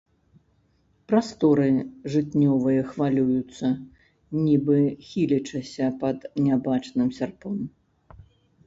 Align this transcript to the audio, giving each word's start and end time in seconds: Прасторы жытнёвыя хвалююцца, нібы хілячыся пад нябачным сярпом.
Прасторы 1.11 1.67
жытнёвыя 2.13 2.81
хвалююцца, 2.93 3.65
нібы 4.45 4.79
хілячыся 5.11 5.85
пад 6.07 6.17
нябачным 6.49 7.07
сярпом. 7.21 7.55